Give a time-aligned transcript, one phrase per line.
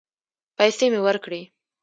[0.57, 1.41] پيسې مې ورکړې.